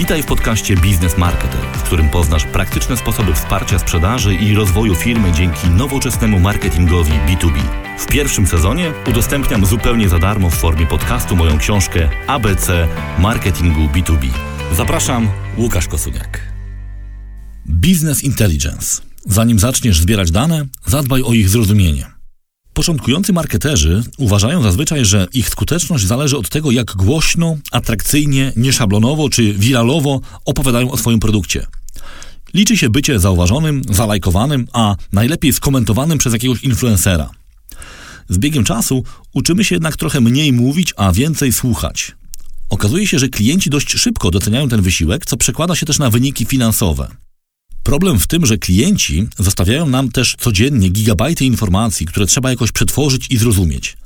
[0.00, 5.32] Witaj w podcaście Biznes Marketer, w którym poznasz praktyczne sposoby wsparcia sprzedaży i rozwoju firmy
[5.32, 7.60] dzięki nowoczesnemu marketingowi B2B.
[7.98, 12.88] W pierwszym sezonie udostępniam zupełnie za darmo w formie podcastu moją książkę ABC
[13.18, 14.28] Marketingu B2B.
[14.76, 15.28] Zapraszam,
[15.58, 16.52] Łukasz Kosuniak.
[17.66, 19.02] Business Intelligence.
[19.26, 22.19] Zanim zaczniesz zbierać dane, zadbaj o ich zrozumienie.
[22.80, 29.52] Początkujący marketerzy uważają zazwyczaj, że ich skuteczność zależy od tego, jak głośno, atrakcyjnie, nieszablonowo czy
[29.54, 31.66] wiralowo opowiadają o swoim produkcie.
[32.54, 37.30] Liczy się bycie zauważonym, zalajkowanym, a najlepiej skomentowanym przez jakiegoś influencera.
[38.28, 42.12] Z biegiem czasu uczymy się jednak trochę mniej mówić, a więcej słuchać.
[42.70, 46.44] Okazuje się, że klienci dość szybko doceniają ten wysiłek, co przekłada się też na wyniki
[46.44, 47.08] finansowe.
[47.82, 53.26] Problem w tym, że klienci zostawiają nam też codziennie gigabajty informacji, które trzeba jakoś przetworzyć
[53.30, 53.96] i zrozumieć.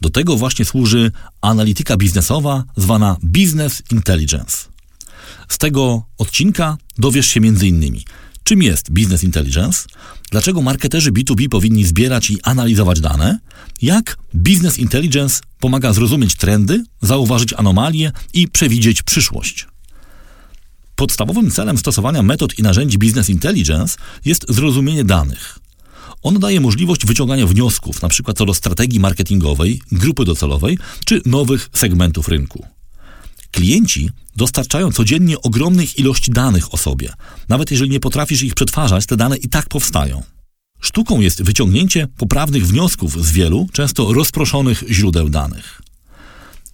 [0.00, 4.56] Do tego właśnie służy analityka biznesowa zwana Business Intelligence.
[5.48, 8.00] Z tego odcinka dowiesz się m.in.
[8.44, 9.88] czym jest Business Intelligence,
[10.30, 13.38] dlaczego marketerzy B2B powinni zbierać i analizować dane,
[13.82, 19.66] jak Business Intelligence pomaga zrozumieć trendy, zauważyć anomalie i przewidzieć przyszłość.
[21.02, 25.58] Podstawowym celem stosowania metod i narzędzi Business Intelligence jest zrozumienie danych.
[26.22, 28.34] On daje możliwość wyciągania wniosków, np.
[28.34, 32.66] co do strategii marketingowej, grupy docelowej czy nowych segmentów rynku.
[33.50, 37.12] Klienci dostarczają codziennie ogromnych ilości danych o sobie.
[37.48, 40.22] Nawet jeżeli nie potrafisz ich przetwarzać, te dane i tak powstają.
[40.80, 45.82] Sztuką jest wyciągnięcie poprawnych wniosków z wielu, często rozproszonych źródeł danych.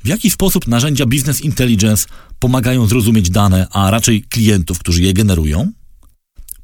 [0.05, 2.07] W jaki sposób narzędzia Business Intelligence
[2.39, 5.73] pomagają zrozumieć dane, a raczej klientów, którzy je generują?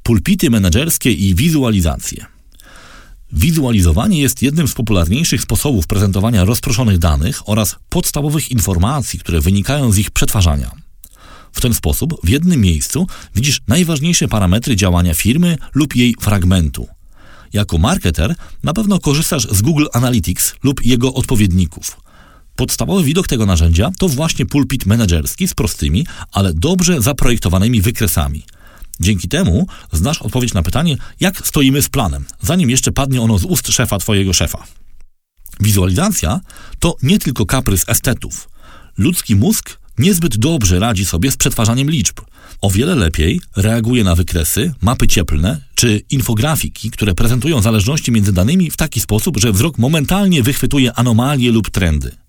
[0.02, 2.26] Pulpity menedżerskie i wizualizacje.
[3.32, 9.98] Wizualizowanie jest jednym z popularniejszych sposobów prezentowania rozproszonych danych oraz podstawowych informacji, które wynikają z
[9.98, 10.70] ich przetwarzania.
[11.52, 16.88] W ten sposób w jednym miejscu widzisz najważniejsze parametry działania firmy lub jej fragmentu.
[17.52, 21.96] Jako marketer na pewno korzystasz z Google Analytics lub jego odpowiedników.
[22.56, 28.42] Podstawowy widok tego narzędzia to właśnie pulpit menedżerski z prostymi, ale dobrze zaprojektowanymi wykresami.
[29.00, 33.44] Dzięki temu znasz odpowiedź na pytanie, jak stoimy z planem, zanim jeszcze padnie ono z
[33.44, 34.64] ust szefa twojego szefa.
[35.60, 36.40] Wizualizacja
[36.78, 38.48] to nie tylko kaprys estetów.
[38.98, 42.20] Ludzki mózg niezbyt dobrze radzi sobie z przetwarzaniem liczb.
[42.60, 48.70] O wiele lepiej reaguje na wykresy, mapy cieplne czy infografiki, które prezentują zależności między danymi
[48.70, 52.23] w taki sposób, że wzrok momentalnie wychwytuje anomalie lub trendy.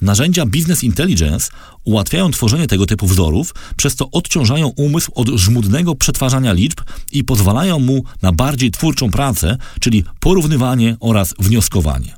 [0.00, 1.50] Narzędzia Business Intelligence
[1.84, 6.80] ułatwiają tworzenie tego typu wzorów, przez co odciążają umysł od żmudnego przetwarzania liczb
[7.12, 12.16] i pozwalają mu na bardziej twórczą pracę, czyli porównywanie oraz wnioskowanie.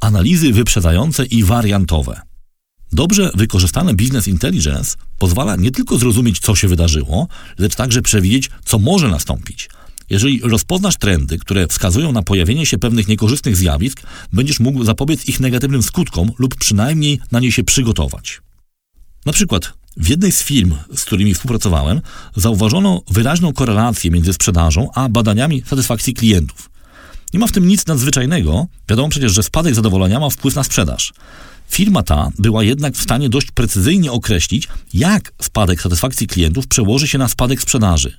[0.00, 2.20] Analizy wyprzedzające i wariantowe.
[2.92, 8.78] Dobrze wykorzystane Business Intelligence pozwala nie tylko zrozumieć, co się wydarzyło, lecz także przewidzieć, co
[8.78, 9.68] może nastąpić–
[10.10, 15.40] jeżeli rozpoznasz trendy, które wskazują na pojawienie się pewnych niekorzystnych zjawisk, będziesz mógł zapobiec ich
[15.40, 18.40] negatywnym skutkom lub przynajmniej na nie się przygotować.
[19.26, 22.00] Na przykład w jednej z firm, z którymi współpracowałem,
[22.36, 26.70] zauważono wyraźną korelację między sprzedażą a badaniami satysfakcji klientów.
[27.34, 31.12] Nie ma w tym nic nadzwyczajnego, wiadomo przecież, że spadek zadowolenia ma wpływ na sprzedaż.
[31.68, 37.18] Firma ta była jednak w stanie dość precyzyjnie określić, jak spadek satysfakcji klientów przełoży się
[37.18, 38.16] na spadek sprzedaży.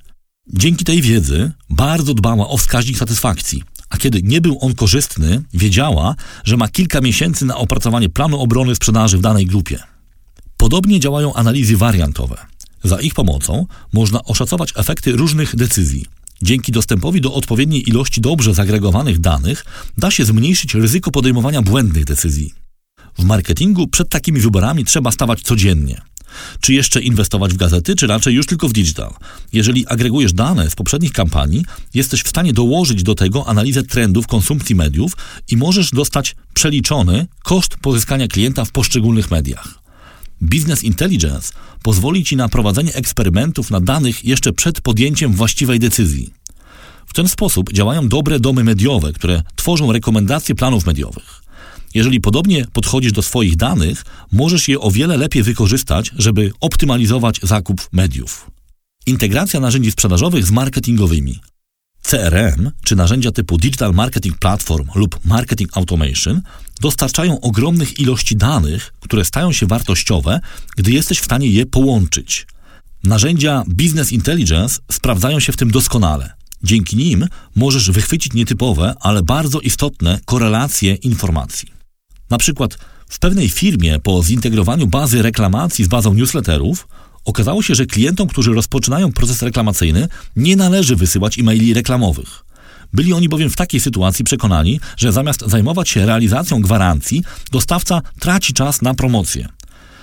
[0.52, 6.14] Dzięki tej wiedzy bardzo dbała o wskaźnik satysfakcji, a kiedy nie był on korzystny, wiedziała,
[6.44, 9.78] że ma kilka miesięcy na opracowanie planu obrony sprzedaży w danej grupie.
[10.56, 12.36] Podobnie działają analizy wariantowe.
[12.84, 16.04] Za ich pomocą można oszacować efekty różnych decyzji.
[16.42, 19.64] Dzięki dostępowi do odpowiedniej ilości dobrze zagregowanych danych
[19.98, 22.54] da się zmniejszyć ryzyko podejmowania błędnych decyzji.
[23.18, 26.00] W marketingu przed takimi wyborami trzeba stawać codziennie.
[26.60, 29.14] Czy jeszcze inwestować w gazety, czy raczej już tylko w digital?
[29.52, 31.64] Jeżeli agregujesz dane z poprzednich kampanii,
[31.94, 35.12] jesteś w stanie dołożyć do tego analizę trendów konsumpcji mediów
[35.50, 39.86] i możesz dostać przeliczony koszt pozyskania klienta w poszczególnych mediach.
[40.40, 41.52] Business Intelligence
[41.82, 46.30] pozwoli Ci na prowadzenie eksperymentów na danych jeszcze przed podjęciem właściwej decyzji.
[47.06, 51.35] W ten sposób działają dobre domy mediowe, które tworzą rekomendacje planów mediowych.
[51.96, 57.88] Jeżeli podobnie podchodzisz do swoich danych, możesz je o wiele lepiej wykorzystać, żeby optymalizować zakup
[57.92, 58.50] mediów.
[59.06, 61.40] Integracja narzędzi sprzedażowych z marketingowymi.
[62.02, 66.42] CRM czy narzędzia typu Digital Marketing Platform lub Marketing Automation
[66.80, 70.40] dostarczają ogromnych ilości danych, które stają się wartościowe,
[70.76, 72.46] gdy jesteś w stanie je połączyć.
[73.04, 76.32] Narzędzia Business Intelligence sprawdzają się w tym doskonale.
[76.62, 81.75] Dzięki nim możesz wychwycić nietypowe, ale bardzo istotne korelacje informacji.
[82.30, 82.78] Na przykład
[83.08, 86.86] w pewnej firmie po zintegrowaniu bazy reklamacji z bazą newsletterów
[87.26, 92.44] Okazało się, że klientom, którzy rozpoczynają proces reklamacyjny, nie należy wysyłać e-maili reklamowych.
[92.92, 98.52] Byli oni bowiem w takiej sytuacji przekonani, że zamiast zajmować się realizacją gwarancji, dostawca traci
[98.52, 99.48] czas na promocję.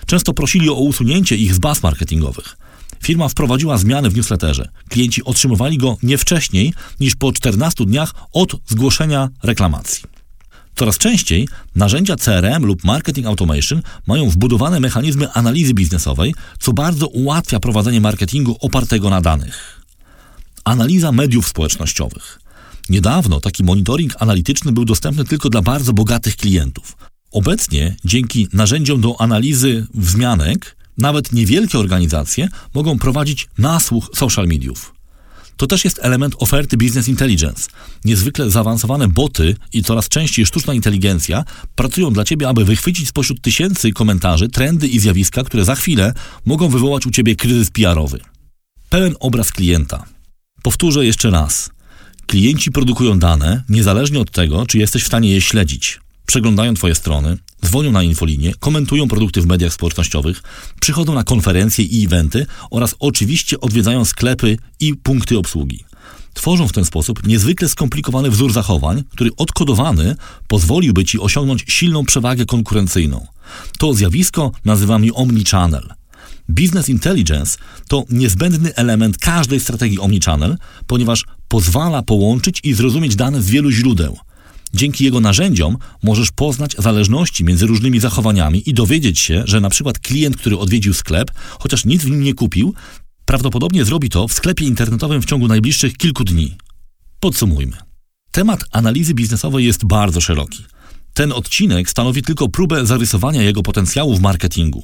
[0.06, 2.58] Często prosili o usunięcie ich z baz marketingowych.
[3.04, 4.70] Firma wprowadziła zmiany w newsletterze.
[4.90, 10.13] Klienci otrzymywali go nie wcześniej niż po 14 dniach od zgłoszenia reklamacji.
[10.76, 17.60] Coraz częściej narzędzia CRM lub Marketing Automation mają wbudowane mechanizmy analizy biznesowej, co bardzo ułatwia
[17.60, 19.82] prowadzenie marketingu opartego na danych.
[20.64, 22.40] Analiza mediów społecznościowych.
[22.90, 26.98] Niedawno taki monitoring analityczny był dostępny tylko dla bardzo bogatych klientów.
[27.32, 34.94] Obecnie, dzięki narzędziom do analizy wzmianek, nawet niewielkie organizacje mogą prowadzić nasłuch social mediów.
[35.58, 37.70] To też jest element oferty Business Intelligence.
[38.06, 41.44] Niezwykle zaawansowane boty i coraz częściej sztuczna inteligencja
[41.76, 46.14] pracują dla Ciebie, aby wychwycić spośród tysięcy komentarzy trendy i zjawiska, które za chwilę
[46.46, 48.20] mogą wywołać u Ciebie kryzys PR-owy.
[48.90, 50.06] Pełen obraz klienta.
[50.64, 51.70] Powtórzę jeszcze raz.
[52.26, 56.00] Klienci produkują dane, niezależnie od tego, czy jesteś w stanie je śledzić.
[56.26, 60.44] Przeglądają Twoje strony, dzwonią na infolinię, komentują produkty w mediach społecznościowych,
[60.82, 65.84] przychodzą na konferencje i eventy oraz oczywiście odwiedzają sklepy i punkty obsługi.
[66.34, 70.16] Tworzą w ten sposób niezwykle skomplikowany wzór zachowań, który odkodowany
[70.48, 73.28] pozwoliłby Ci osiągnąć silną przewagę konkurencyjną.
[73.80, 75.94] To zjawisko nazywamy omnichannel.
[76.50, 77.58] Business Intelligence
[77.88, 80.58] to niezbędny element każdej strategii omnichannel,
[80.88, 84.18] ponieważ pozwala połączyć i zrozumieć dane z wielu źródeł.
[84.74, 90.00] Dzięki jego narzędziom możesz poznać zależności między różnymi zachowaniami i dowiedzieć się, że na przykład
[90.00, 92.74] klient, który odwiedził sklep, chociaż nic w nim nie kupił,
[93.26, 96.56] prawdopodobnie zrobi to w sklepie internetowym w ciągu najbliższych kilku dni.
[97.20, 97.78] Podsumujmy.
[98.32, 100.66] Temat analizy biznesowej jest bardzo szeroki.
[101.14, 104.84] Ten odcinek stanowi tylko próbę zarysowania jego potencjału w marketingu.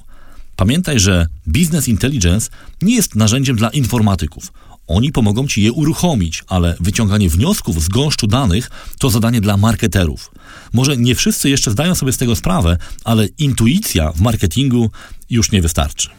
[0.56, 2.50] Pamiętaj, że Business Intelligence
[2.82, 4.52] nie jest narzędziem dla informatyków.
[4.90, 10.32] Oni pomogą Ci je uruchomić, ale wyciąganie wniosków z gąszczu danych to zadanie dla marketerów.
[10.74, 14.92] Może nie wszyscy jeszcze zdają sobie z tego sprawę, ale intuicja w marketingu
[15.30, 16.19] już nie wystarczy.